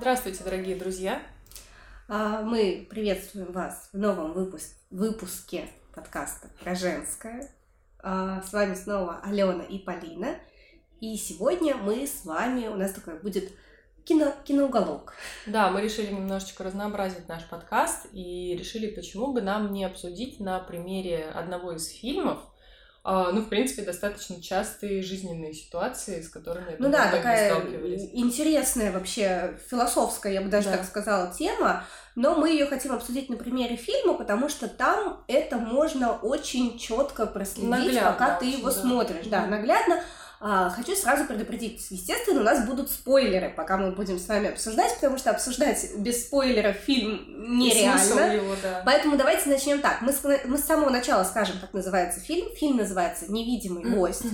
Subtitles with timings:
[0.00, 1.20] Здравствуйте, дорогие друзья!
[2.08, 7.46] А, Мы приветствуем вас в новом выпуск- выпуске подкаста про женское.
[8.02, 10.36] А, С вами снова Алена и Полина.
[11.02, 13.52] И сегодня мы с вами, у нас такой будет
[14.06, 15.12] кино, киноуголок.
[15.46, 20.60] Да, мы решили немножечко разнообразить наш подкаст и решили, почему бы нам не обсудить на
[20.60, 22.38] примере одного из фильмов,
[23.04, 27.54] ну, в принципе, достаточно частые жизненные ситуации, с которыми Ну да, такая
[28.12, 30.76] интересная вообще философская, я бы даже Да.
[30.76, 31.84] так сказала, тема.
[32.14, 37.24] Но мы ее хотим обсудить на примере фильма, потому что там это можно очень четко
[37.24, 38.74] проследить, Наглядно пока ты его да.
[38.80, 39.26] смотришь.
[39.26, 40.02] Да, наглядно.
[40.42, 44.94] А, Хочу сразу предупредить, естественно, у нас будут спойлеры, пока мы будем с вами обсуждать,
[44.94, 47.26] потому что обсуждать без спойлеров фильм
[47.58, 48.32] нереально.
[48.32, 48.82] его, да.
[48.86, 50.00] Поэтому давайте начнем так.
[50.00, 52.48] Мы с, мы с самого начала скажем, как называется фильм.
[52.56, 54.24] Фильм называется «Невидимый гость».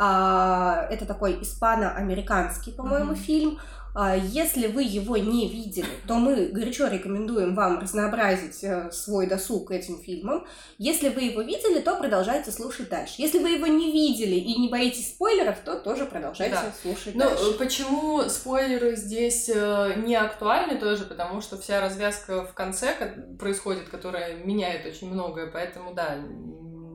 [0.00, 3.16] А, это такой испано-американский, по-моему, Мгм.
[3.16, 3.58] фильм.
[3.94, 9.72] А, Если вы его не видели, то мы горячо рекомендуем вам разнообразить э, свой досуг
[9.72, 10.46] этим фильмом.
[10.76, 13.14] Если вы его видели, то продолжайте слушать дальше.
[13.18, 16.72] Если вы его не видели и не боитесь спойлеров, то тоже продолжайте Да.
[16.80, 17.52] слушать Ну, дальше.
[17.58, 23.88] почему спойлеры здесь э, не актуальны тоже, потому что вся развязка в конце ко- происходит,
[23.88, 26.18] которая меняет очень многое, поэтому да,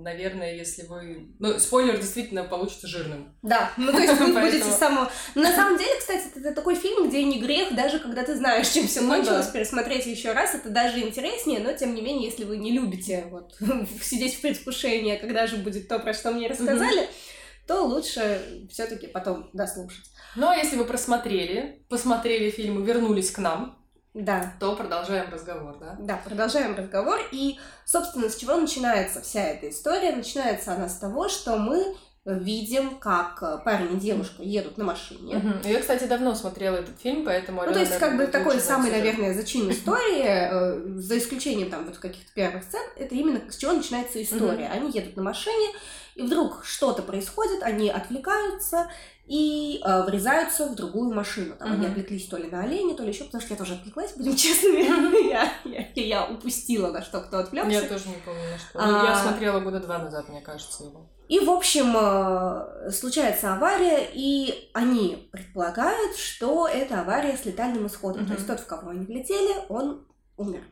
[0.03, 1.33] наверное, если вы...
[1.39, 3.35] Ну, спойлер действительно получится жирным.
[3.41, 5.09] Да, ну то есть вы будете само...
[5.35, 8.87] На самом деле, кстати, это такой фильм, где не грех, даже когда ты знаешь, чем
[8.87, 12.57] все Ну кончилось, пересмотреть еще раз, это даже интереснее, но тем не менее, если вы
[12.57, 13.55] не любите вот
[14.01, 17.09] сидеть в предвкушении, когда же будет то, про что мне рассказали,
[17.67, 20.05] то лучше все-таки потом дослушать.
[20.35, 23.82] Ну, а если вы просмотрели, посмотрели фильм и вернулись к нам,
[24.13, 25.95] Да, то продолжаем разговор, да?
[25.99, 27.19] да, продолжаем разговор.
[27.31, 30.15] И, собственно, с чего начинается вся эта история?
[30.15, 35.35] Начинается она с того, что мы видим, как э, парень и девушка едут на машине.
[35.35, 35.61] Мгм.
[35.65, 37.63] Я, кстати, давно смотрела этот фильм, поэтому...
[37.65, 39.03] Ну, то есть, как бы такой самый, сюжет.
[39.03, 43.73] наверное, зачин истории, э, за исключением там вот каких-то первых сцен, это именно с чего
[43.73, 44.67] начинается история.
[44.67, 45.67] Они едут на машине,
[46.15, 48.89] и вдруг что-то происходит, они отвлекаются
[49.25, 51.55] и э, врезаются в другую машину.
[51.57, 51.91] Там они Мгм.
[51.91, 55.29] отвлеклись то ли на оленя, то ли еще, потому что я тоже отвлеклась, будем честными.
[55.29, 57.71] я, я, я упустила на что кто отвлекся.
[57.71, 58.79] Я тоже не помню, на что.
[58.79, 61.09] А- Ну, Я смотрела года два назад, мне кажется, его.
[61.29, 68.25] И, в общем, э, случается авария, и они предполагают, что это авария с летальным исходом.
[68.27, 70.05] То есть тот, в кого они влетели, он
[70.35, 70.63] умер.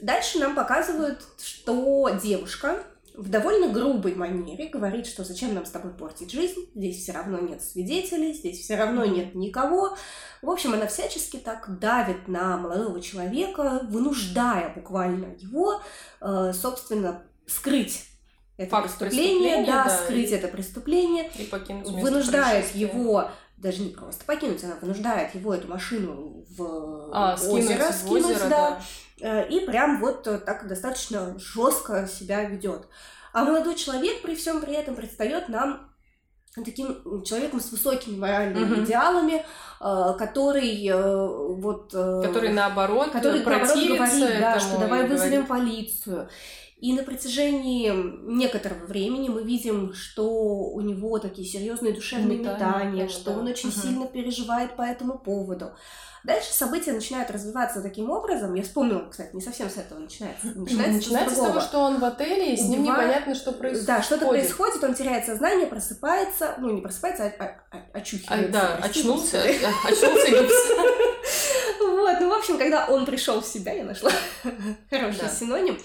[0.00, 2.82] Дальше нам показывают, что девушка
[3.20, 7.38] в довольно грубой манере говорит, что зачем нам с тобой портить жизнь, здесь все равно
[7.38, 9.94] нет свидетелей, здесь все равно нет никого.
[10.40, 15.82] В общем, она всячески так давит на молодого человека, вынуждая буквально его,
[16.22, 18.06] э, собственно, скрыть
[18.56, 21.30] это Факт преступление, да, да, скрыть это преступление,
[21.98, 23.30] И вынуждает его
[23.60, 28.24] даже не просто покинуть, она вынуждает его эту машину в А, скинуть озеро, в скинуть,
[28.24, 28.80] озеро, да, да.
[29.20, 32.88] Э, и прям вот э, так достаточно жестко себя ведет.
[33.32, 35.90] А молодой человек при всем при этом предстает нам
[36.64, 38.84] таким человеком с высокими моральными Мгм.
[38.84, 39.44] идеалами,
[39.80, 40.90] э, который
[41.60, 46.28] вот Который наоборот который наоборот, говорит, да, что давай вызовем говорит, полицию.
[46.80, 47.92] И на протяжении
[48.26, 53.38] некоторого времени мы видим, что у него такие серьезные душевные Метания, метания, что да.
[53.38, 53.78] он очень Мгм.
[53.82, 55.72] сильно переживает по этому поводу.
[56.24, 58.54] Дальше события начинают развиваться таким образом.
[58.54, 60.48] Я вспомнила, кстати, не совсем с этого начинается.
[60.54, 61.54] Начинается, Начинается с другого.
[61.60, 63.86] того, что он в отеле, и с ним Убивает- непонятно, что происходит.
[63.86, 68.52] Да, что-то происходит, он теряет сознание, просыпается, ну не просыпается, а, а- а- А, очухивается.
[68.52, 70.36] да, прости, очнулся, очнулся.
[71.80, 74.10] Вот, ну, в общем, когда он пришел в себя, я нашла
[74.90, 75.28] хороший Да.
[75.28, 75.78] синоним,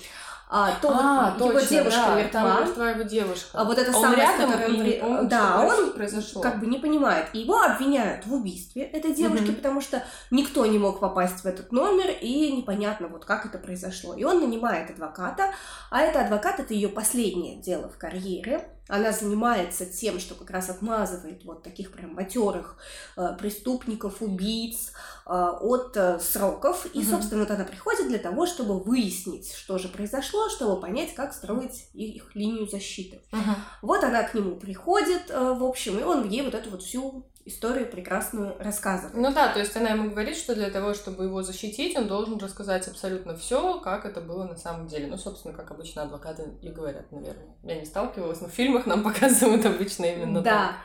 [0.47, 3.47] а, то А, вот его точно, девушка да, мертва, там мертва его девушка.
[3.53, 6.41] а вот это он самое, рядом, вре- не помнит, да, он произошло.
[6.41, 7.28] как бы не понимает.
[7.33, 9.56] И его обвиняют в убийстве этой девушки, Мгм.
[9.56, 14.13] потому что никто не мог попасть в этот номер, и непонятно вот как это произошло.
[14.13, 15.51] И он нанимает адвоката,
[15.89, 18.69] а это адвокат, это ее последнее дело в карьере.
[18.88, 22.78] Она занимается тем, что как раз отмазывает вот таких прям матерых
[23.18, 24.91] э, преступников, убийц
[25.25, 26.86] э, от э, сроков.
[26.94, 27.07] И, Мгм.
[27.07, 31.89] собственно, вот она приходит для того, чтобы выяснить, что же произошло, чтобы понять, как строить
[31.94, 33.21] их линию защиты.
[33.31, 33.56] Мгм.
[33.81, 37.25] Вот она к нему приходит, э, в общем, и он ей вот эту вот всю
[37.45, 39.15] историю прекрасную рассказывает.
[39.15, 42.39] Ну да, то есть она ему говорит, что для того, чтобы его защитить, он должен
[42.39, 45.07] рассказать абсолютно все, как это было на самом деле.
[45.07, 47.56] Ну, собственно, как обычно адвокаты и говорят, наверное.
[47.63, 50.77] Я не сталкивалась, но в фильмах нам показывают обычно именно Да.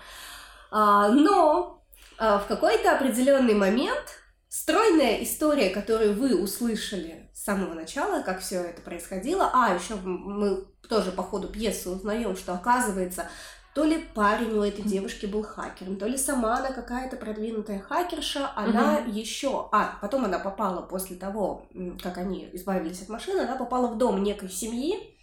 [0.70, 1.82] А, но
[2.18, 8.62] а, в какой-то определенный момент стройная история, которую вы услышали с самого начала, как все
[8.62, 13.28] это происходило, а еще мы тоже по ходу пьесы узнаем, что оказывается
[13.75, 18.50] то ли парень у этой девушки был хакером, то ли сама она какая-то продвинутая хакерша,
[18.56, 19.11] она угу.
[19.11, 19.69] еще...
[19.72, 21.67] А, потом она попала после того,
[22.02, 25.17] как они избавились от машины, она попала в дом некой семьи,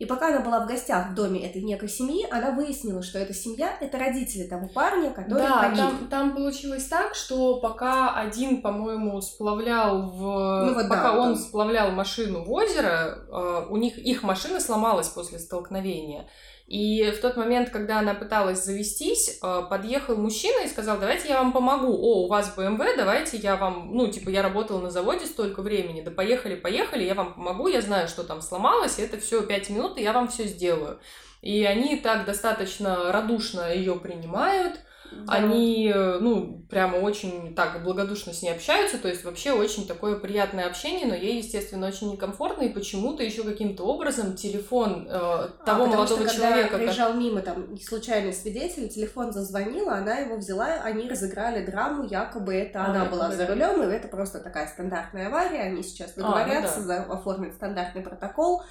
[0.00, 3.34] и пока она была в гостях в доме этой некой семьи, она выяснила, что эта
[3.34, 5.76] семья— это родители того парня, который да, погиб.
[5.76, 10.64] Там, там получилось так, что пока один, по-моему, сплавлял в...
[10.64, 11.36] Ну, вот пока да, он там...
[11.36, 16.26] сплавлял машину в озеро, э, у них их машина сломалась после столкновения.
[16.70, 21.42] И в тот момент, когда она пыталась завестись, э, подъехал мужчина и сказал, давайте я
[21.42, 21.92] вам помогу.
[21.92, 26.00] О, у вас BMW, давайте я вам, ну, типа, я работала на заводе столько времени,
[26.00, 29.98] да поехали, поехали, я вам помогу, я знаю, что там сломалось, это все 5 минут,
[29.98, 31.00] и я вам все сделаю.
[31.42, 34.78] И они так достаточно радушно ее принимают,
[35.12, 35.32] да.
[35.32, 40.16] Они, э, ну, прямо очень так благодушно с ней общаются, то есть вообще очень такое
[40.16, 45.84] приятное общение, но ей, естественно, очень некомфортно, и почему-то еще каким-то образом телефон э, того
[45.84, 46.68] а, молодого что, человека...
[46.70, 52.54] Когда проезжал мимо там случайный свидетель, телефон зазвонил, она его взяла, они разыграли драму, якобы
[52.54, 56.78] это а, она была за рулем, и это просто такая стандартная авария, они сейчас договорятся,
[56.78, 57.02] а, ну да.
[57.12, 58.62] оформят стандартный протокол,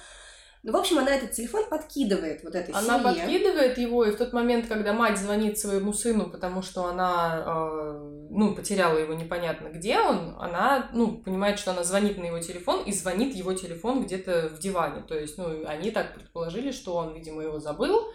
[0.62, 3.02] ну, в общем, она этот телефон подкидывает вот этой Она семье.
[3.02, 8.28] подкидывает его, и в тот момент, когда мать звонит своему сыну, потому что она, э,
[8.30, 12.84] ну, потеряла его непонятно где он, она, ну, понимает, что она звонит на его телефон,
[12.84, 15.02] и звонит его телефон где-то в диване.
[15.02, 18.08] То есть, ну, они так предположили, что он, видимо, его забыл,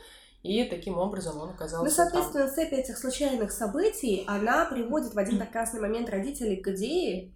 [0.43, 2.53] и таким образом он оказался Ну, соответственно, там.
[2.53, 7.33] цепь этих случайных событий, она приводит в один прекрасный момент родителей к идее,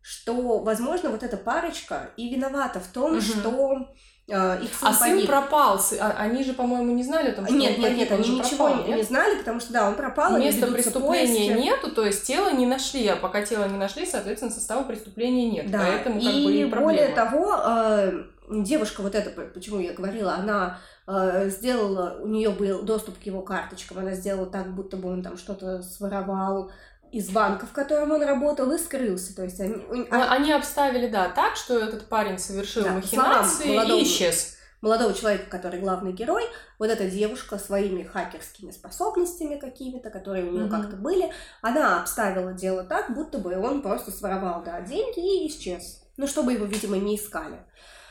[0.00, 3.20] что, возможно, вот эта парочка и виновата в том, угу.
[3.20, 3.88] что
[4.26, 7.74] их сын а сын пропал, а они же, по-моему, не знали о том, что нет,
[7.76, 9.96] он нет, погиб, нет, он они ничего пропал, не, не знали, потому что да, он
[9.96, 10.38] пропал.
[10.38, 11.62] Места преступления поиски.
[11.62, 15.70] нету, то есть тело не нашли, а пока тело не нашли, соответственно, состава преступления нет,
[15.70, 15.80] да.
[15.80, 16.84] поэтому как и бы и проблема.
[16.84, 22.82] более того, э, девушка вот эта, почему я говорила, она э, сделала, у нее был
[22.82, 26.70] доступ к его карточкам, она сделала так, будто бы он там что-то своровал,
[27.14, 29.36] из банка, в котором он работал, и скрылся.
[29.36, 29.76] То есть они,
[30.10, 34.56] они обставили, да, так, что этот парень совершил да, махинации молодого, и исчез.
[34.80, 36.42] Молодого человека, который главный герой,
[36.80, 40.70] вот эта девушка своими хакерскими способностями какими-то, которые у нее mm-hmm.
[40.70, 41.32] как-то были,
[41.62, 46.02] она обставила дело так, будто бы он просто своровал, да, деньги и исчез.
[46.16, 47.60] Ну, чтобы его, видимо, не искали.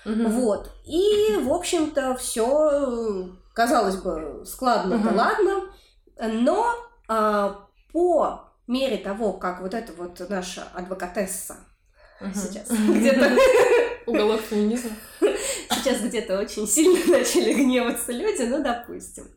[0.06, 0.28] Mm-hmm.
[0.30, 0.72] Вот.
[0.86, 5.16] И, в общем-то, все, казалось бы, складно да mm-hmm.
[5.16, 5.62] ладно,
[6.42, 6.74] но
[7.10, 11.58] а, по мере того, как вот эта вот наша адвокатесса
[12.20, 12.32] угу.
[12.34, 13.38] сейчас где-то...
[14.06, 14.92] Уголок феминизма.
[15.72, 19.30] Сейчас где-то очень сильно начали гневаться люди, ну, допустим.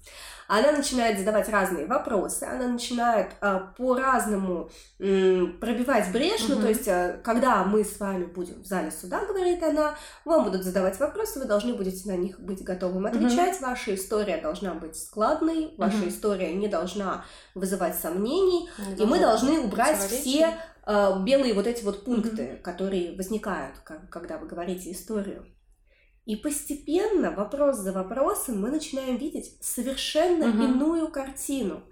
[0.48, 6.54] Она начинает задавать разные вопросы, она начинает э, по-разному э, пробивать брешь, угу.
[6.54, 9.94] ну, то есть, э, когда мы с вами будем в зале суда, говорит она,
[10.24, 13.66] вам будут задавать вопросы, вы должны будете на них быть готовым отвечать, угу.
[13.66, 16.08] ваша история должна быть складной, ваша угу.
[16.08, 20.54] история не должна вызывать сомнений, не и мы должны убрать все
[20.86, 22.62] э, белые вот эти вот пункты, угу.
[22.62, 23.76] которые возникают,
[24.10, 25.44] когда вы говорите историю.
[26.26, 30.64] И постепенно, вопрос за вопросом, мы начинаем видеть совершенно угу.
[30.64, 31.82] иную картину.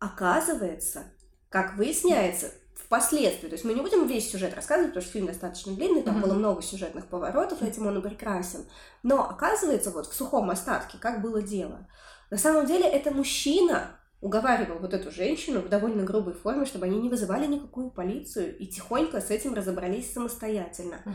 [0.00, 1.04] Оказывается,
[1.48, 5.72] как выясняется, впоследствии, то есть мы не будем весь сюжет рассказывать, потому что фильм достаточно
[5.72, 8.66] длинный, там mm было много сюжетных поворотов, этим он и прекрасен.
[9.04, 11.86] Но оказывается, вот в сухом остатке, как было дело.
[12.30, 16.98] На самом деле это мужчина уговаривал вот эту женщину в довольно грубой форме, чтобы они
[17.00, 21.00] не вызывали никакую полицию и тихонько с этим разобрались самостоятельно.
[21.06, 21.14] Угу.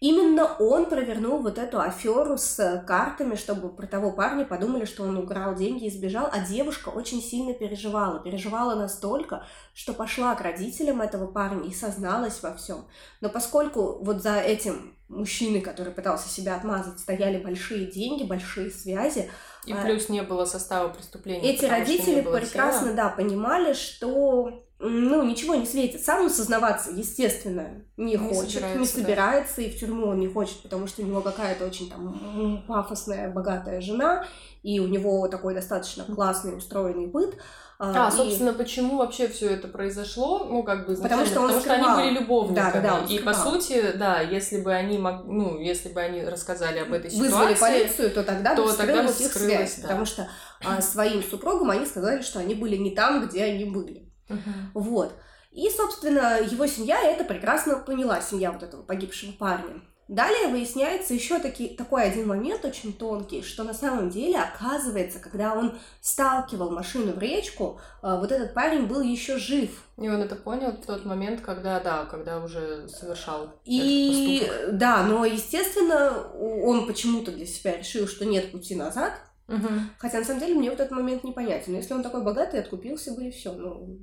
[0.00, 5.16] Именно он провернул вот эту аферу с картами, чтобы про того парня подумали, что он
[5.16, 8.18] украл деньги и сбежал, а девушка очень сильно переживала.
[8.18, 12.84] Переживала настолько, что пошла к родителям этого парня и созналась во всем.
[13.20, 19.30] Но поскольку вот за этим мужчиной, который пытался себя отмазать, стояли большие деньги, большие связи,
[19.66, 21.54] и а, плюс не было состава преступления.
[21.54, 22.96] Эти родители прекрасно, тела.
[22.96, 26.04] да, понимали, что ну, ничего не светит.
[26.04, 29.62] Сам сознаваться, естественно, не, не хочет, собирается, не собирается, да.
[29.62, 33.80] и в тюрьму он не хочет, потому что у него какая-то очень там пафосная, богатая
[33.80, 34.26] жена,
[34.62, 37.36] и у него такой достаточно классный устроенный быт.
[37.78, 38.12] А, а и...
[38.12, 40.44] собственно, почему вообще все это произошло?
[40.44, 42.82] Ну, как бы Потому что, он потому что они были любовниками.
[42.82, 45.24] Да, да, и по сути, да, если бы они мог...
[45.24, 49.02] ну, если бы они рассказали об этой ситуации, вызвали полицию, то тогда то бы тогда
[49.02, 49.82] бы их связь, да.
[49.82, 50.28] потому что
[50.64, 54.11] а, своим супругам они сказали, что они были не там, где они были.
[54.28, 54.38] Uh-huh.
[54.74, 55.12] Вот.
[55.50, 59.82] И, собственно, его семья это прекрасно поняла, семья вот этого погибшего парня.
[60.08, 65.54] Далее выясняется еще таки, такой один момент очень тонкий, что на самом деле, оказывается, когда
[65.54, 69.70] он сталкивал машину в речку, э, вот этот парень был еще жив.
[69.96, 75.24] И он это понял в тот момент, когда, да, когда уже совершал И, да, но,
[75.24, 79.14] естественно, он почему-то для себя решил, что нет пути назад,
[79.48, 79.68] Угу.
[79.98, 81.74] Хотя на самом деле мне вот этот момент непонятен.
[81.74, 83.52] Если он такой богатый, откупился бы и все.
[83.52, 83.98] Ну,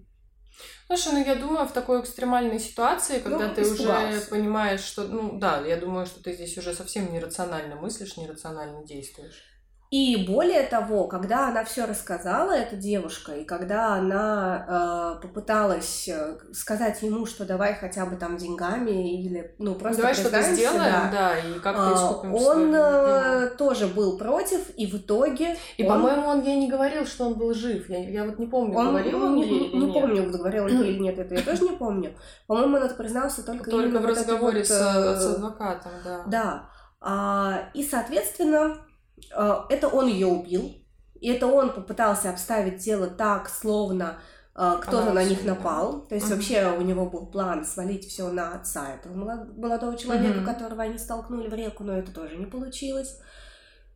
[0.87, 4.17] Слушай, ну я думаю, в такой экстремальной ситуации, когда ну, ты испугался.
[4.17, 8.83] уже понимаешь, что, ну да, я думаю, что ты здесь уже совсем нерационально мыслишь, нерационально
[8.83, 9.43] действуешь.
[9.91, 16.37] И более того, когда она все рассказала, эта девушка, и когда она э, попыталась э,
[16.53, 21.11] сказать ему, что давай хотя бы там деньгами или ну просто давай что-то сделаем, да,
[21.11, 25.89] да и как-то искупим Он э, тоже был против, и в итоге и он...
[25.89, 27.89] по-моему он ей не говорил, что он был жив.
[27.89, 30.83] Я, я вот не помню, он, говорил он, он ей не, не помню, говорил он
[30.83, 32.13] ей или нет, это я тоже не помню.
[32.45, 36.23] По-моему, он это признался только только в разговоре вот, с, с адвокатом, да.
[36.27, 36.69] Да.
[37.01, 38.88] А, и соответственно Э,
[39.31, 40.73] это он ее убил,
[41.19, 44.19] и это он попытался обставить дело так, словно
[44.55, 46.05] э, кто-то на них напал.
[46.07, 46.35] То есть uh-huh.
[46.35, 50.45] вообще у него был план свалить все на отца этого молодого человека, uh-huh.
[50.45, 53.19] которого они столкнули в реку, но это тоже не получилось.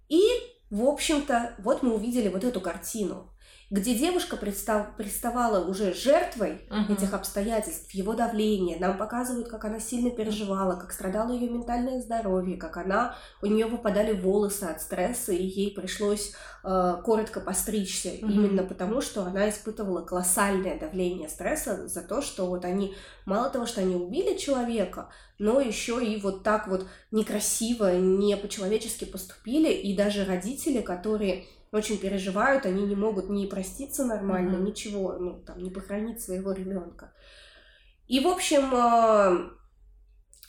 [0.09, 0.21] И,
[0.69, 3.32] в общем-то, вот мы увидели вот эту картину
[3.73, 6.93] где девушка представ, представала уже жертвой uh-huh.
[6.93, 8.77] этих обстоятельств, его давления.
[8.77, 13.65] Нам показывают, как она сильно переживала, как страдало ее ментальное здоровье, как она у нее
[13.65, 18.31] выпадали волосы от стресса, и ей пришлось э, коротко постричься, uh-huh.
[18.31, 22.93] именно потому, что она испытывала колоссальное давление стресса за то, что вот они
[23.25, 29.05] мало того, что они убили человека, но еще и вот так вот некрасиво, не по-человечески
[29.05, 34.63] поступили, и даже родители, которые очень переживают, они не могут ни проститься нормально, mm-hmm.
[34.63, 37.13] ничего, ну, там, не похоронить своего ребенка.
[38.07, 39.49] И, в общем, э,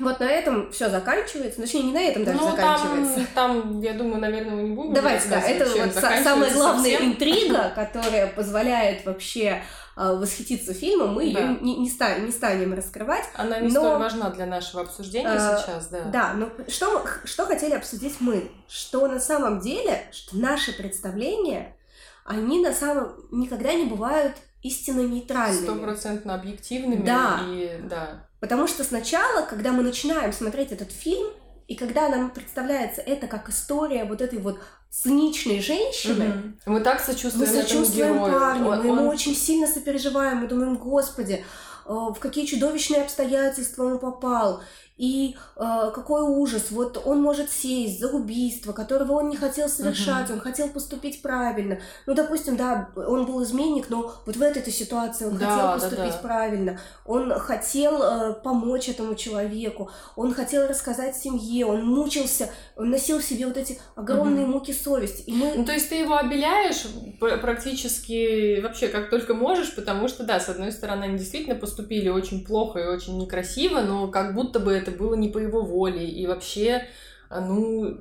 [0.00, 1.60] вот на этом все заканчивается.
[1.60, 3.26] Точнее, не на этом даже ну, заканчивается.
[3.32, 4.92] Там, там, я думаю, наверное, мы не будем.
[4.92, 7.12] Давайте, да, это вот самая главная совсем.
[7.12, 9.62] интрига, которая позволяет вообще
[9.96, 11.40] э, восхититься фильмом, мы да.
[11.40, 13.24] ее не, не, станем, не станем раскрывать.
[13.34, 13.80] Она не но...
[13.80, 16.02] столь важна для нашего обсуждения а, сейчас, да.
[16.06, 18.50] Да, но что, что хотели обсудить мы?
[18.66, 21.76] Что на самом деле, что наши представления,
[22.24, 25.62] они на самом никогда не бывают истинно нейтральными.
[25.62, 27.04] Стопроцентно объективными.
[27.04, 27.40] Да.
[27.46, 28.26] И, да.
[28.40, 31.28] Потому что сначала, когда мы начинаем смотреть этот фильм,
[31.68, 34.58] и когда нам представляется это как история вот этой вот
[34.90, 36.72] циничной женщины, угу.
[36.74, 38.40] мы так сочувствуем, мы сочувствуем этому герою.
[38.40, 39.08] парню, он, мы ему он...
[39.08, 41.44] очень сильно сопереживаем, мы думаем, господи,
[41.86, 44.62] э, в какие чудовищные обстоятельства он попал,
[44.96, 50.30] и э, какой ужас, вот он может сесть за убийство, которого он не хотел совершать,
[50.30, 50.34] uh-huh.
[50.34, 51.80] он хотел поступить правильно.
[52.06, 56.12] Ну, допустим, да, он был изменник, но вот в этой ситуации он да, хотел поступить
[56.12, 56.28] да, да.
[56.28, 56.80] правильно.
[57.04, 63.24] Он хотел э, помочь этому человеку, он хотел рассказать семье, он мучился, он носил в
[63.24, 64.50] себе вот эти огромные uh-huh.
[64.50, 65.22] муки совести.
[65.22, 65.54] И мы...
[65.56, 66.86] Ну, то есть ты его обеляешь
[67.18, 72.44] практически вообще как только можешь, потому что, да, с одной стороны, они действительно поступили очень
[72.44, 76.26] плохо и очень некрасиво, но как будто бы это было не по его воле, и
[76.26, 76.86] вообще,
[77.28, 77.98] а, ну,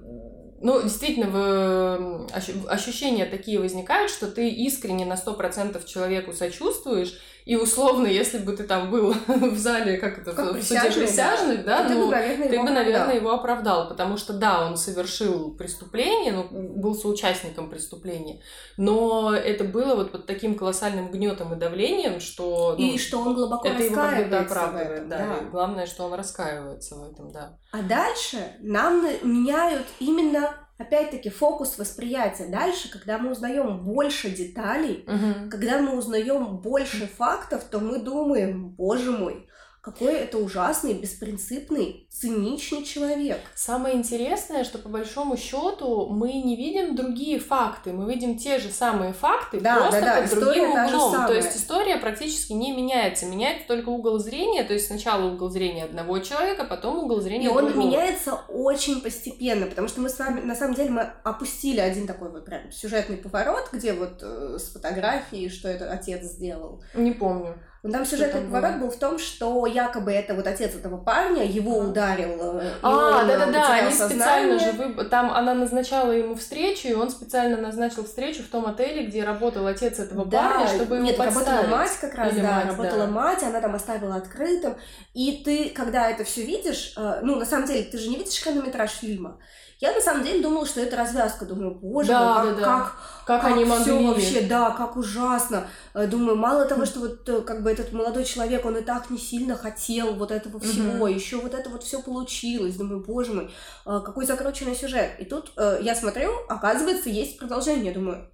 [0.61, 2.27] ну, действительно, в,
[2.69, 8.63] ощущения такие возникают, что ты искренне на 100% человеку сочувствуешь, и условно, если бы ты
[8.63, 12.11] там был в зале, как это, как в суде присяжных, да, да ну, ты бы,
[12.11, 16.95] наверное, ты его, бы, наверное, его оправдал, потому что, да, он совершил преступление, ну, был
[16.95, 18.41] соучастником преступления,
[18.77, 22.75] но это было вот под таким колоссальным гнетом и давлением, что...
[22.77, 25.17] Ну, и что он глубоко это раскаивается его оправдывает, в этом, да.
[25.17, 25.39] да.
[25.51, 27.57] Главное, что он раскаивается в этом, да.
[27.71, 35.49] А дальше нам меняют именно опять-таки фокус восприятия дальше, когда мы узнаем больше деталей, угу.
[35.49, 39.47] когда мы узнаем больше фактов, то мы думаем, боже мой,
[39.83, 43.39] какой это ужасный, беспринципный, циничный человек.
[43.53, 48.69] Самое интересное, что по большому счету мы не видим другие факты, мы видим те же
[48.69, 50.21] самые факты, да, просто да, да.
[50.21, 51.27] под история другим углом.
[51.27, 55.83] То есть история практически не меняется, меняется только угол зрения, то есть сначала угол зрения
[55.83, 57.73] одного человека, потом угол зрения И другого.
[57.73, 62.07] он меняется очень постепенно, потому что мы с вами, на самом деле, мы опустили один
[62.07, 66.81] такой вот прям сюжетный поворот, где вот э, с фотографией, что это отец сделал.
[66.93, 67.57] Не помню.
[67.83, 71.43] Но там сюжетный там поворот был в том, что якобы это вот отец этого парня,
[71.43, 72.61] его ударил.
[72.61, 75.03] Э, а, да-да-да, они специально же, вы...
[75.03, 79.67] там она назначала ему встречу, и он специально назначил встречу в том отеле, где работал
[79.67, 81.49] отец этого да, парня, чтобы нет, его подставить.
[81.49, 83.11] работала мать как раз, Или да, мать, работала да.
[83.11, 84.77] мать, она там оставила открытым.
[85.13, 88.41] И ты, когда это все видишь, э, ну, на самом деле, ты же не видишь
[88.41, 89.39] хронометраж фильма,
[89.83, 91.43] я на самом деле думала, что это развязка.
[91.43, 92.77] Думаю, боже да, мой, как, да, да.
[92.77, 93.83] как, как, как они могли.
[93.83, 95.67] Все вообще, да, как ужасно.
[95.93, 99.09] Э, думаю, мало того, что вот э, как бы этот молодой человек, он и так
[99.09, 102.75] не сильно хотел вот этого всего, mm еще вот это вот все получилось.
[102.75, 103.51] Думаю, боже мой,
[103.85, 105.19] э, какой закрученный сюжет.
[105.19, 107.91] И тут я смотрю, оказывается, есть продолжение.
[107.91, 108.29] Думаю,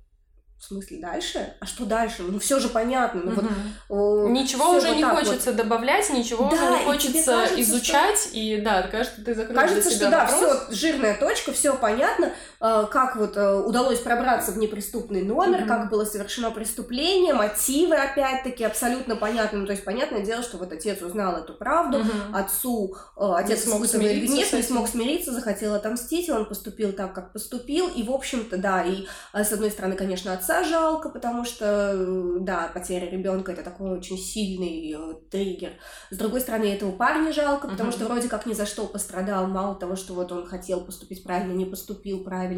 [0.60, 1.54] в смысле дальше?
[1.62, 2.24] А что дальше?
[2.24, 3.22] Ну все же понятно.
[3.24, 3.48] Ну, угу.
[3.88, 5.56] вот, ничего уже вот не хочется вот.
[5.56, 8.20] добавлять, ничего да, уже не хочется кажется, изучать.
[8.20, 8.38] Что...
[8.38, 10.42] И да, кажется, ты закрыл Кажется, для себя что вопрос.
[10.42, 12.34] да, все жирная точка, все понятно.
[12.62, 15.68] Э, как вот э, удалось пробраться в неприступный номер, mm-hmm.
[15.68, 19.60] как было совершено преступление, мотивы, опять-таки, абсолютно понятны.
[19.60, 22.34] Ну, то есть, понятное дело, что вот отец узнал эту правду, mm-hmm.
[22.34, 26.92] отцу э, отец не смог испытывает гнев, не смог смириться, захотел отомстить, и он поступил
[26.94, 31.46] так, как поступил, и, в общем-то, да, и с одной стороны, конечно, отца жалко, потому
[31.46, 34.96] что, да, потеря ребенка это такой очень сильный
[35.32, 35.72] триггер.
[36.10, 37.94] С другой стороны, этого парня жалко, потому mm-hmm.
[37.94, 41.54] что вроде как ни за что пострадал, мало того, что вот он хотел поступить правильно,
[41.54, 42.49] не поступил правильно,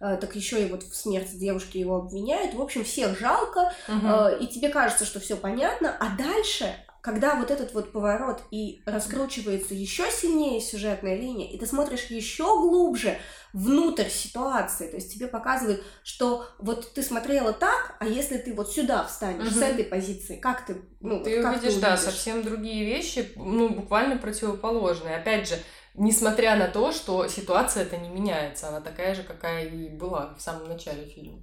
[0.00, 2.54] э, так еще и вот в смерти девушки его обвиняют.
[2.54, 4.36] В общем, всех жалко, угу.
[4.40, 9.74] и тебе кажется, что все понятно, а дальше когда вот этот вот поворот и раскручивается
[9.74, 13.18] еще сильнее сюжетная линия, и ты смотришь еще глубже
[13.52, 18.70] внутрь ситуации, то есть тебе показывают, что вот ты смотрела так, а если ты вот
[18.72, 19.54] сюда встанешь угу.
[19.56, 23.32] с этой позиции, как ты, ну, ты как увидишь, ты увидишь, да, совсем другие вещи,
[23.34, 25.16] ну буквально противоположные.
[25.16, 25.56] Опять же,
[25.94, 30.40] несмотря на то, что ситуация это не меняется, она такая же, какая и была в
[30.40, 31.40] самом начале фильма.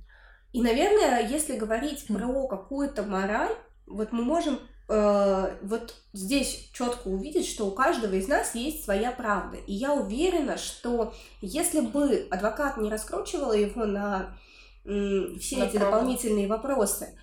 [0.51, 2.18] И, наверное, если говорить mm.
[2.18, 8.27] про какую-то мораль, вот мы можем э, вот здесь четко увидеть, что у каждого из
[8.27, 9.58] нас есть своя правда.
[9.58, 14.36] И я уверена, что если бы адвокат не раскручивал его на
[14.84, 15.79] все на эти правду.
[15.79, 17.18] дополнительные вопросы,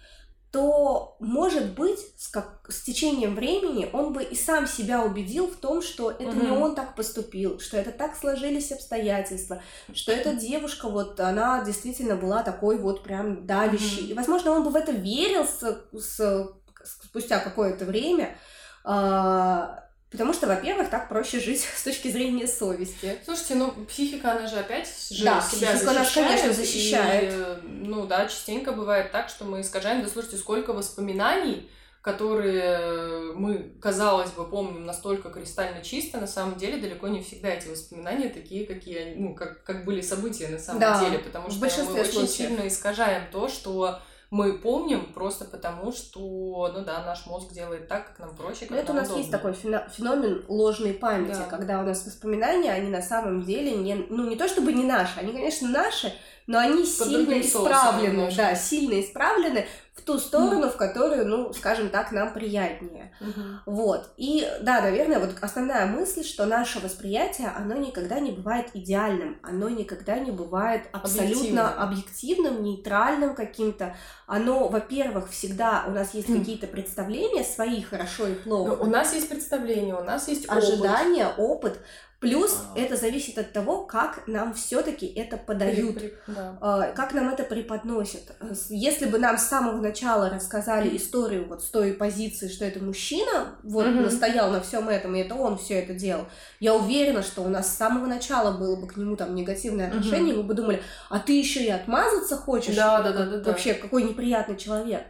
[0.56, 5.56] то, может быть, с, как, с течением времени он бы и сам себя убедил в
[5.56, 6.40] том, что это угу.
[6.40, 9.60] не он так поступил, что это так сложились обстоятельства,
[9.92, 14.04] что эта девушка, вот, она действительно была такой вот прям давящей.
[14.04, 14.10] Угу.
[14.12, 16.50] И, возможно, он бы в это верил с, с,
[16.82, 18.38] спустя какое-то время,
[18.82, 23.18] а, Потому что, во-первых, так проще жить с точки зрения совести.
[23.24, 25.94] Слушайте, ну психика, она же опять же да, себя психика защищает.
[25.94, 27.34] Нас, конечно, защищает.
[27.34, 30.02] И, ну да, частенько бывает так, что мы искажаем.
[30.02, 31.68] Да слушайте, сколько воспоминаний,
[32.02, 37.66] которые мы, казалось бы, помним настолько кристально чисто, на самом деле далеко не всегда эти
[37.66, 41.18] воспоминания такие, какие, ну, как, как были события на самом да, деле.
[41.18, 42.30] Потому что мы очень случаев.
[42.30, 48.08] сильно искажаем то, что мы помним просто потому, что, ну да, наш мозг делает так,
[48.08, 49.20] как нам проще, как Это у нас удобно.
[49.20, 51.44] есть такой феномен ложной памяти, да.
[51.44, 55.20] когда у нас воспоминания, они на самом деле не, ну не то чтобы не наши,
[55.20, 56.12] они, конечно, наши,
[56.46, 59.66] но они Под сильно исправлены, да, сильно исправлены
[60.06, 63.12] ту сторону, в которую, ну, скажем так, нам приятнее.
[63.20, 63.56] Mm-hmm.
[63.66, 64.12] Вот.
[64.16, 69.68] И да, наверное, вот основная мысль, что наше восприятие, оно никогда не бывает идеальным, оно
[69.68, 73.96] никогда не бывает абсолютно объективным, объективным нейтральным каким-то.
[74.26, 78.76] Оно, во-первых, всегда у нас есть какие-то представления свои, хорошо и плохо.
[78.76, 81.80] Но у нас есть представления, у нас есть ожидания, опыт.
[82.26, 82.78] Плюс а.
[82.78, 86.58] это зависит от того, как нам все-таки это подают, при, при, да.
[86.60, 88.22] А, как нам это преподносят.
[88.68, 93.56] Если бы нам с самого начала рассказали историю вот с той позиции, что это мужчина
[93.62, 94.00] вот угу.
[94.00, 96.26] настоял на всем этом, и это он все это делал,
[96.60, 100.34] я уверена, что у нас с самого начала было бы к нему там негативное отношение,
[100.34, 100.42] угу.
[100.42, 102.74] мы бы думали, а ты еще и отмазаться хочешь?
[102.74, 103.50] Да, да, да, да.
[103.50, 105.04] Вообще, какой неприятный человек.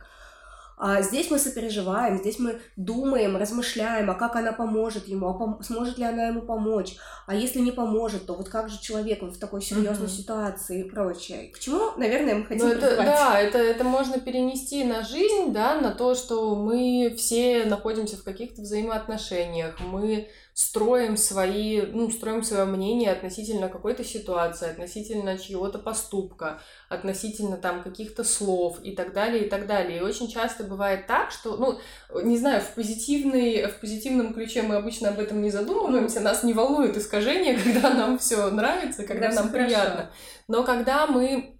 [0.79, 5.62] А здесь мы сопереживаем, здесь мы думаем, размышляем, а как она поможет ему, а пом-
[5.62, 9.39] сможет ли она ему помочь, а если не поможет, то вот как же человек в
[9.39, 10.11] такой серьезной mm-hmm.
[10.11, 11.49] ситуации и прочее.
[11.49, 15.81] К чему, наверное, мы хотим ну, это, Да, это, это можно перенести на жизнь, да,
[15.81, 22.65] на то, что мы все находимся в каких-то взаимоотношениях, мы строим свои, ну, строим свое
[22.65, 29.49] мнение относительно какой-то ситуации, относительно чьего-то поступка, относительно там каких-то слов и так далее, и
[29.49, 29.99] так далее.
[29.99, 31.81] И очень часто бывает так, что, ну,
[32.22, 36.53] не знаю, в, позитивной, в позитивном ключе мы обычно об этом не задумываемся, нас не
[36.53, 40.11] волнует искажение, когда нам все нравится, когда нам приятно.
[40.46, 41.56] Но когда мы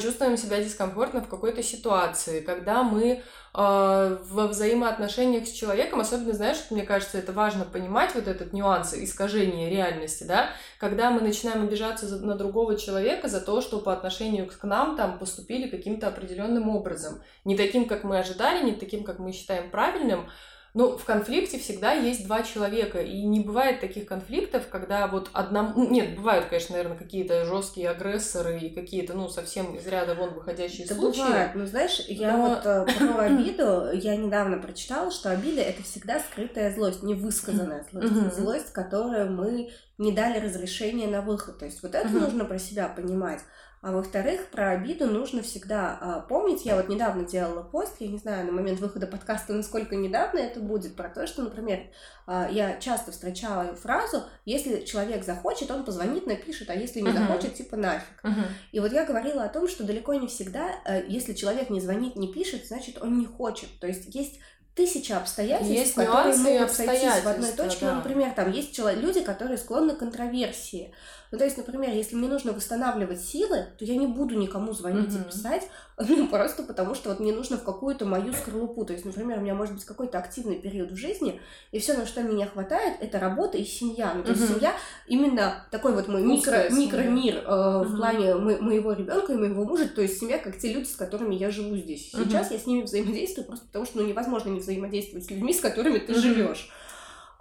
[0.00, 3.22] чувствуем себя дискомфортно в какой-то ситуации, когда мы
[3.54, 8.94] а, во взаимоотношениях с человеком, особенно, знаешь, мне кажется, это важно понимать, вот этот нюанс
[8.94, 14.46] искажения реальности, да, когда мы начинаем обижаться на другого человека за то, что по отношению
[14.48, 19.18] к нам там поступили каким-то определенным образом, не таким, как мы ожидали, не таким, как
[19.18, 20.30] мы считаем правильным,
[20.74, 25.74] ну, в конфликте всегда есть два человека, и не бывает таких конфликтов, когда вот одному...
[25.76, 30.32] Ну, нет, бывают, конечно, наверное, какие-то жесткие агрессоры и какие-то, ну, совсем из ряда вон
[30.32, 31.20] выходящие Это случаи.
[31.20, 32.48] бывает, ну, знаешь, я Но...
[32.48, 38.36] вот э, про обиду, я недавно прочитала, что обида— это всегда скрытая злость, невысказанная злость,
[38.36, 41.58] злость, которую мы не дали разрешения на выход.
[41.58, 43.40] То есть вот это нужно про себя понимать.
[43.82, 46.64] А во-вторых, про обиду нужно всегда а, помнить.
[46.64, 50.60] Я вот недавно делала пост, я не знаю на момент выхода подкаста, насколько недавно это
[50.60, 51.80] будет, про то, что, например,
[52.24, 57.26] а, я часто встречала фразу, если человек захочет, он позвонит, напишет, а если не uh-huh.
[57.26, 58.22] захочет, типа нафиг.
[58.22, 58.46] Uh-huh.
[58.70, 62.14] И вот я говорила о том, что далеко не всегда, а, если человек не звонит,
[62.14, 63.68] не пишет, значит, он не хочет.
[63.80, 64.38] То есть есть
[64.76, 67.84] тысяча обстоятельств, Есть которые могут сойтись в одной точке.
[67.84, 67.90] да.
[67.90, 70.94] Ну, например, там есть люди, которые склонны к контроверсии.
[71.32, 75.14] Ну, то есть, например, если мне нужно восстанавливать силы, то я не буду никому звонить
[75.14, 75.22] Мгм.
[75.22, 75.66] и писать,
[75.98, 78.84] ну, просто потому что вот мне нужно в какую-то мою скорлупу.
[78.84, 81.40] То есть, например, у меня может быть какой-то активный период в жизни,
[81.70, 84.12] и все, на что меня хватает, это работа и семья.
[84.14, 84.54] Ну, то есть, Мгм.
[84.56, 84.74] семья
[85.06, 87.96] именно такой вот мой микро, микромир э, в Мгм.
[87.96, 91.34] плане мо- моего ребенка и моего мужа, то есть семья как те люди, с которыми
[91.34, 92.10] я живу здесь.
[92.12, 95.60] Сейчас я с ними взаимодействую просто потому, что ну, невозможно не взаимодействовать с людьми, с
[95.60, 96.20] которыми ты Мгм.
[96.20, 96.70] живешь.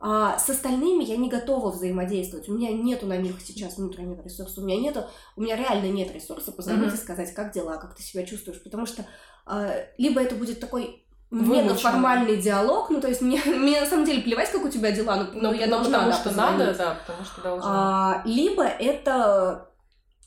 [0.04, 2.50] А с остальными я не готова взаимодействовать.
[2.50, 4.60] У меня нету на них сейчас внутреннего ресурса.
[4.60, 6.94] У меня нету, у меня реально нет ресурса позвонить Мгм.
[6.96, 8.62] и сказать, как дела, как ты себя чувствуешь.
[8.64, 9.06] Потому что
[9.46, 11.64] а, либо это будет такой Вымученный.
[11.64, 14.92] мега формальный диалог, ну то есть мне, мне на самом деле плевать, как у тебя
[14.92, 17.66] дела, но, но Ну, я ну, должна потому что надо, да, потому что должна.
[17.70, 19.71] А, либо это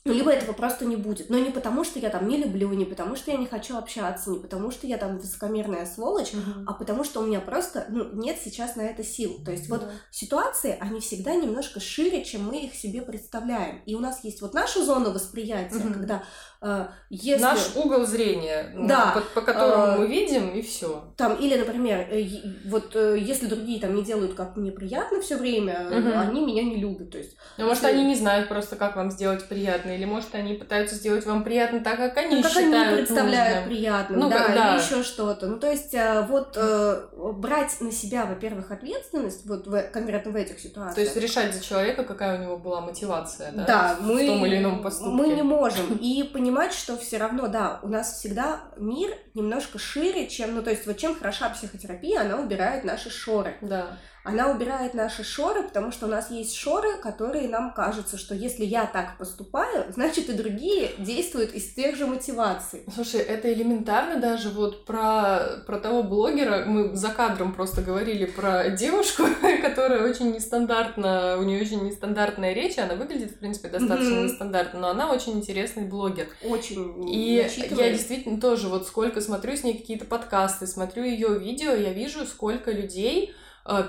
[0.07, 1.31] ну, либо этого просто не будет.
[1.31, 4.29] Но не потому, что я там не люблю, не потому, что я не хочу общаться,
[4.29, 6.65] не потому, что я там высокомерная сволочь, Мгм.
[6.67, 9.41] а потому что у меня просто ну, нет сейчас на это сил.
[9.43, 9.89] То есть вот Да.
[10.11, 13.81] ситуации, они всегда немножко шире, чем мы их себе представляем.
[13.87, 15.93] И у нас есть вот наша зона восприятия, Мгм.
[15.93, 16.23] когда
[16.61, 17.41] э, если...
[17.43, 19.11] Наш угол зрения, Да.
[19.33, 21.13] по, по которому А, мы видим, и все.
[21.17, 22.27] Там, или, например, э,
[22.65, 26.17] вот э, если другие там не делают как мне приятно все время, э, Мгм.
[26.19, 27.09] они меня не любят.
[27.11, 30.53] То есть, Ну, может, они не знают просто, как вам сделать приятно, или может, они
[30.53, 33.69] пытаются сделать вам приятно так, как они ну, как считают они представляют нужным.
[33.69, 34.75] приятным, Ну, да, как- да.
[34.75, 35.47] или еще что-то.
[35.47, 40.35] Ну, то есть, э, вот э, брать на себя, во-первых, ответственность, вот в, конкретно в
[40.35, 40.95] этих ситуациях.
[40.95, 43.65] То есть решать за человека, какая у него была мотивация, да?
[43.65, 45.11] Да, мы, в том или ином поступке.
[45.11, 45.95] мы не можем.
[46.01, 50.69] И понимать, что все равно, да, у нас всегда мир немножко шире, чем, ну, то
[50.69, 53.55] есть, вот чем хороша психотерапия, она убирает наши шоры.
[53.61, 53.97] Да.
[54.25, 58.65] Она убирает наши шоры, потому что у нас есть шоры, которые нам кажутся, что если
[58.65, 62.83] я так поступаю, значит и другие действуют из тех же мотиваций.
[62.93, 68.69] Слушай, это элементарно даже вот про, про того блогера, мы за кадром просто говорили про
[68.69, 69.23] девушку,
[69.61, 74.25] которая очень нестандартно, у нее очень нестандартная речь, она выглядит, в принципе, достаточно Мгм.
[74.25, 76.27] нестандартно, но она очень интересный блогер.
[76.43, 81.71] Очень И я действительно тоже вот сколько смотрю с ней какие-то подкасты, смотрю ее видео,
[81.73, 83.33] я вижу, сколько людей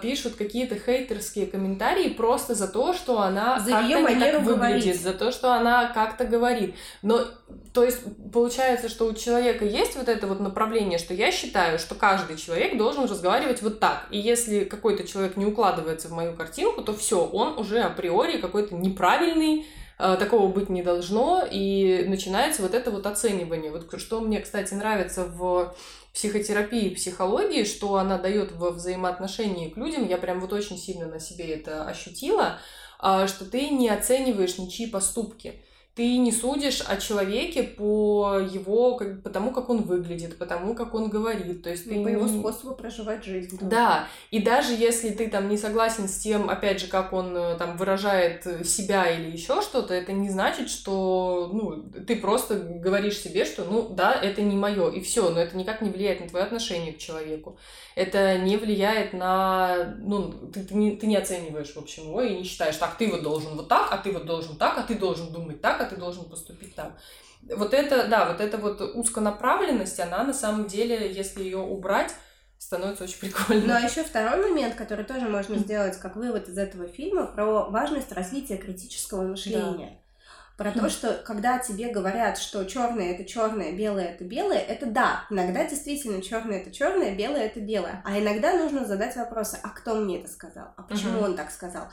[0.00, 5.02] пишут какие-то хейтерские комментарии просто за то, что она За не манеру так выглядит, говорить.
[5.02, 6.74] за то, что она как-то говорит.
[7.02, 7.20] Но,
[7.74, 8.00] то есть,
[8.32, 12.78] получается, что у человека есть вот это вот направление, что я считаю, что каждый человек
[12.78, 14.06] должен разговаривать вот так.
[14.10, 18.74] И если какой-то человек не укладывается в мою картинку, то все, он уже априори какой-то
[18.74, 19.66] неправильный,
[19.98, 23.70] э, такого быть не должно, и начинается вот это вот оценивание.
[23.70, 25.74] Вот что мне, кстати, нравится в
[26.16, 31.20] психотерапии, психологии, что она дает во взаимоотношении к людям, я прям вот очень сильно на
[31.20, 32.58] себе это ощутила,
[32.98, 35.62] а, что ты не оцениваешь ничьи поступки.
[35.96, 40.74] Ты не судишь о человеке по его, как, по тому, как он выглядит, по тому,
[40.74, 41.62] как он говорит.
[41.62, 43.58] То есть ты Ну, по его способу проживать жизнь.
[43.62, 47.56] да, и даже если ты там не согласен с тем, опять же, как он э,
[47.56, 53.18] там выражает э, себя или еще что-то, это не значит, что ну, ты просто говоришь
[53.18, 56.28] себе, что ну да, это не мое, и все, но это никак не влияет на
[56.28, 57.56] твое отношение к человеку.
[57.94, 59.96] Это не влияет на.
[59.98, 63.10] Ну, ты, ты не, ты не оцениваешь, в общем, его и не считаешь, так, ты
[63.10, 65.85] вот должен вот так, а ты вот должен так, а ты должен думать так, а
[65.86, 66.92] ты должен поступить так.
[67.54, 72.12] Вот это, да, вот эта вот узконаправленность, она на самом деле, если ее убрать,
[72.58, 73.66] становится очень прикольно.
[73.66, 77.70] Ну а еще второй момент, который тоже можно сделать как вывод из этого фильма, про
[77.70, 80.00] важность развития критического мышления.
[80.56, 85.26] Про то, что когда тебе говорят, что черное это черное, белое это белое, это да,
[85.28, 88.02] иногда действительно черное это черное, белое это белое.
[88.06, 90.68] А иногда нужно задать вопросы, а кто мне это сказал?
[90.78, 91.24] А почему Мгм.
[91.24, 91.88] он так сказал?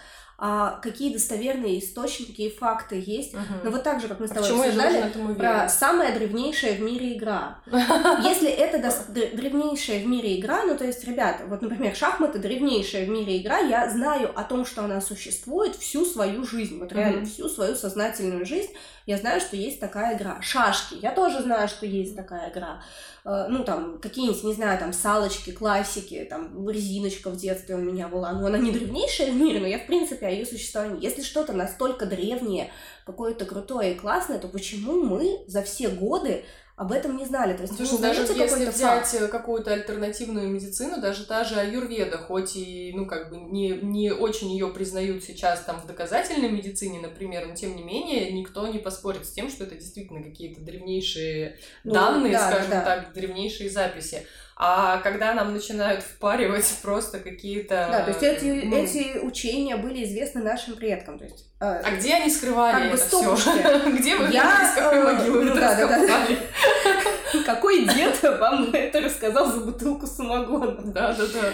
[0.46, 3.34] А какие достоверные источники и факты есть?
[3.34, 3.62] Мгм.
[3.64, 6.82] Ну вот так же, как мы с А тобой я обсуждали, про самая древнейшая в
[6.82, 7.60] мире игра.
[7.72, 13.08] Если это древнейшая в мире игра, ну то есть, ребята, вот, например, шахматы древнейшая в
[13.08, 17.48] мире игра, я знаю о том, что она существует всю свою жизнь, вот реально всю
[17.48, 18.74] свою сознательную жизнь,
[19.06, 20.42] я знаю, что есть такая игра.
[20.42, 22.82] Шашки, я тоже знаю, что есть такая игра.
[23.26, 28.08] Э, Ну, там, какие-нибудь, не знаю, там, салочки, классики, там, резиночка в детстве у меня
[28.08, 28.34] была.
[28.34, 31.04] Ну, она не древнейшая в мире, но я, в принципе, о ее существовании.
[31.04, 32.72] Если что-то настолько древнее,
[33.06, 36.44] какое-то крутое и классное, то почему мы за все годы
[36.76, 37.54] об этом не знали?
[37.54, 39.22] То есть, Слушай, даже если взять факт?
[39.22, 44.12] э, какую-то альтернативную медицину, даже та же аюрведа, хоть и, ну, как бы не, не
[44.12, 48.80] очень ее признают сейчас там в доказательной медицине, например, но тем не менее никто не
[48.80, 52.82] поспорит с тем, что это действительно какие-то древнейшие Ну, данные, да, скажем да.
[52.82, 54.26] так, древнейшие записи.
[54.56, 57.88] А когда нам начинают впаривать просто какие-то...
[57.92, 58.76] Да, то есть эти, ну...
[58.76, 61.20] эти учения были известны нашим предкам.
[61.20, 63.38] То есть, а где они скрывали как это все?
[63.98, 66.28] Где вы Я, э, могилы ну, да, да, да.
[67.46, 70.78] Какой дед вам это рассказал за бутылку самогона?
[70.86, 71.54] Да, да, да.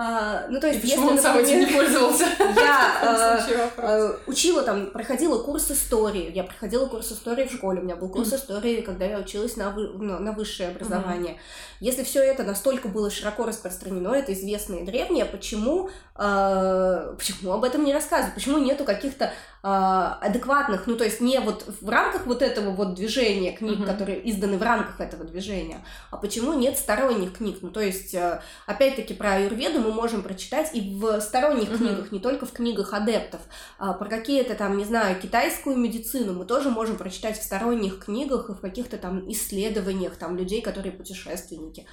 [0.00, 2.24] А, ну, то есть, И почему если, он сам этим не пользовался?
[2.56, 6.30] Я э, э, учила там, проходила курс истории.
[6.32, 7.80] Я проходила курс истории в школе.
[7.80, 11.40] У меня был курс истории, когда я училась на, вы- на, на высшее образование.
[11.80, 17.64] Если все это настолько было широко распространено, это известно и древнее, почему, э, почему об
[17.64, 18.34] этом не рассказывают?
[18.36, 23.52] Почему нету каких-то адекватных, ну то есть не вот в рамках вот этого вот движения
[23.52, 23.86] книг, Мгм.
[23.86, 27.58] которые изданы в рамках этого движения, а почему нет сторонних книг?
[27.62, 31.78] Ну то есть, э, опять-таки про аюрведу мы можем прочитать и в сторонних Мгм.
[31.78, 33.40] книгах, не только в книгах адептов.
[33.78, 38.50] А, про какие-то там, не знаю, китайскую медицину мы тоже можем прочитать в сторонних книгах
[38.50, 41.86] и в каких-то там исследованиях там людей, которые путешественники.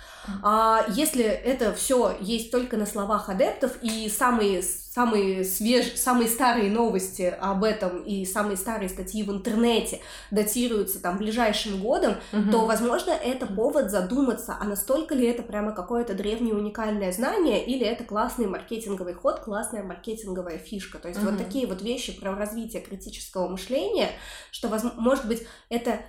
[0.43, 5.95] А если это все есть только на словах адептов и самые самые свеж...
[5.97, 12.15] самые старые новости об этом и самые старые статьи в интернете датируются там ближайшим годом,
[12.31, 12.51] Мгм.
[12.51, 17.85] то, возможно, это повод задуматься, а настолько ли это прямо какое-то древнее уникальное знание, или
[17.85, 20.99] это классный маркетинговый ход, классная маркетинговая фишка.
[20.99, 21.43] То есть вот Мгм.
[21.43, 24.09] такие вот вещи про развитие критического мышления,
[24.51, 25.99] что, может быть, это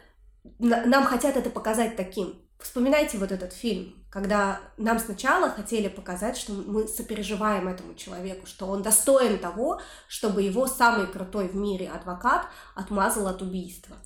[0.58, 2.42] на- нам хотят это показать таким.
[2.58, 8.66] Вспоминайте вот этот фильм, когда нам сначала хотели показать, что мы сопереживаем этому человеку, что
[8.66, 13.96] он достоин того, чтобы его самый крутой в мире адвокат отмазал от убийства.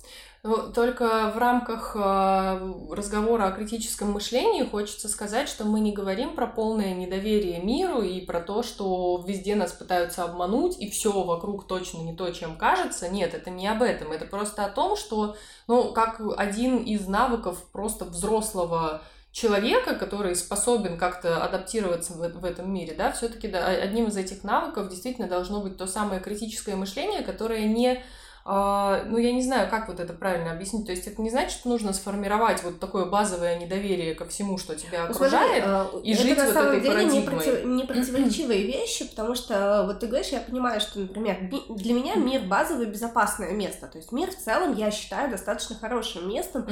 [0.43, 6.35] Ну, только в рамках э, разговора о критическом мышлении хочется сказать, что мы не говорим
[6.35, 11.67] про полное недоверие миру и про то, что везде нас пытаются обмануть, и все вокруг
[11.67, 13.07] точно не то, чем кажется.
[13.07, 14.11] Нет, это не об этом.
[14.11, 15.35] Это просто о том, что,
[15.67, 22.95] ну, как один из навыков просто взрослого человека, который способен как-то адаптироваться в, этом мире,
[22.97, 27.65] да, все-таки да, одним из этих навыков действительно должно быть то самое критическое мышление, которое
[27.65, 28.01] не а,
[28.45, 30.85] ну, я не знаю, как вот это правильно объяснить.
[30.85, 34.75] То есть это не значит, что нужно сформировать вот такое базовое недоверие ко всему, что
[34.75, 35.63] тебя Ну, смотри, окружает.
[35.65, 37.35] э, и это жить на вот самом этой деле не, парадигмой.
[37.35, 41.37] против- не противоречивые вещи, потому что э, вот ты говоришь, я понимаю, что, например,
[41.69, 43.87] для меня мир базовое безопасное место.
[43.87, 46.65] То есть мир в целом я считаю достаточно хорошим местом,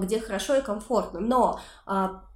[0.00, 1.20] где хорошо и комфортно.
[1.20, 1.60] Но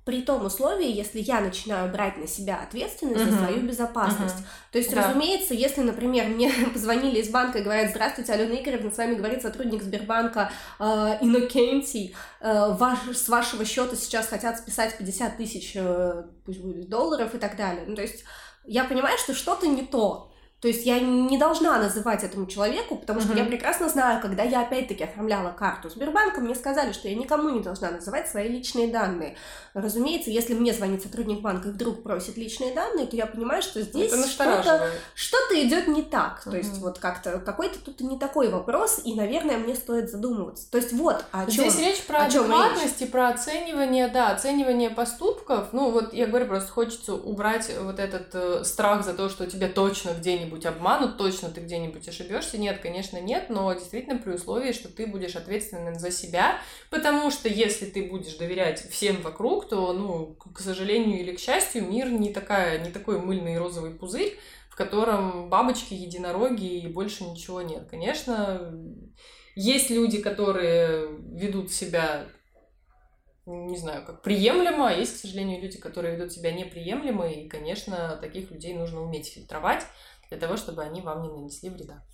[0.08, 3.38] при том условии, если я начинаю брать на себя ответственность за Мгм.
[3.44, 4.36] свою безопасность.
[4.36, 4.44] Мгм.
[4.72, 5.06] То есть, Да.
[5.06, 9.42] разумеется, если, например, мне позвонили из банка и говорят, здравствуйте, Алена Игоревна, с вами говорит
[9.42, 16.22] сотрудник Сбербанка э, Иннокентий, Э, ваш, с вашего счета сейчас хотят списать 50 тысяч, э,
[16.46, 17.84] пусть будет долларов и так далее.
[17.86, 18.24] Ну, то есть
[18.64, 20.32] я понимаю, что что-то не то.
[20.60, 23.38] То есть я не должна называть этому человеку, потому что Мгм.
[23.38, 27.60] я прекрасно знаю, когда я опять-таки оформляла карту Сбербанка, мне сказали, что я никому не
[27.60, 29.36] должна называть свои личные данные.
[29.74, 33.80] Разумеется, если мне звонит сотрудник банка и вдруг просит личные данные, то я понимаю, что
[33.82, 36.42] здесь что-то что-то идет не так.
[36.42, 40.68] То есть вот как-то какой-то тут не такой вопрос, и, наверное, мне стоит задумываться.
[40.70, 41.70] То есть вот о чем.
[41.70, 45.68] Здесь речь про адекватность и про оценивание, да, оценивание поступков.
[45.72, 49.68] Ну, вот я говорю, просто хочется убрать вот этот э, страх за то, что тебя
[49.68, 52.58] точно где-нибудь обманут, точно ты где-нибудь ошибешься.
[52.58, 57.48] Нет, конечно, нет, но действительно при условии, что ты будешь ответственен за себя, потому что
[57.48, 62.32] если ты будешь доверять всем вокруг, то, ну, к сожалению или к счастью, мир не,
[62.32, 64.38] такая, не такой мыльный розовый пузырь,
[64.70, 67.88] в котором бабочки, единороги и больше ничего нет.
[67.90, 68.72] Конечно,
[69.54, 72.26] есть люди, которые ведут себя,
[73.48, 78.18] не знаю, как приемлемо, а есть, к сожалению, люди, которые ведут себя неприемлемо, и, конечно,
[78.20, 79.84] таких людей нужно уметь фильтровать
[80.28, 82.04] для того, чтобы они вам не нанесли вреда.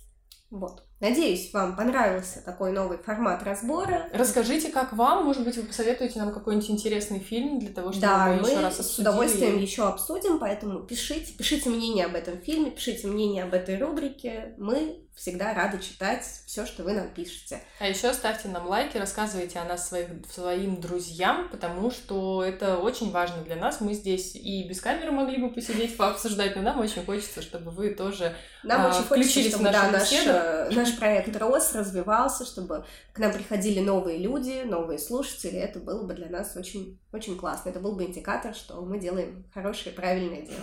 [0.51, 0.83] Вот.
[1.01, 4.07] Надеюсь, вам понравился такой новый формат разбора.
[4.13, 8.27] Расскажите, как вам, может быть, вы посоветуете нам какой-нибудь интересный фильм для того, чтобы Да,
[8.27, 12.71] мы, мы еще раз с удовольствием еще обсудим, поэтому пишите, пишите мнение об этом фильме,
[12.71, 14.55] пишите мнение об этой рубрике.
[14.57, 17.61] Мы всегда рады читать все, что вы нам пишете.
[17.79, 23.11] А еще ставьте нам лайки, рассказывайте о нас своих, своим друзьям, потому что это очень
[23.11, 23.79] важно для нас.
[23.79, 27.91] Мы здесь и без камеры могли бы посидеть, пообсуждать, но нам очень хочется, чтобы вы
[27.91, 30.29] тоже Нам А, очень хочется, включились в чтобы нашу да, наш, беседу.
[30.31, 35.57] э, наш проект рос, развивался, чтобы к нам приходили новые люди, новые слушатели.
[35.57, 37.69] Это было бы для нас очень, очень классно.
[37.69, 40.59] Это был бы индикатор, что мы делаем хорошее, правильное дело.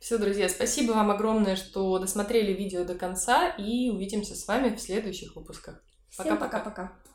[0.00, 4.80] Все, друзья, спасибо вам огромное, что досмотрели видео до конца, и увидимся с вами в
[4.80, 5.82] следующих выпусках.
[6.10, 6.58] Всем Пока-пока.
[6.58, 7.05] пока-пока.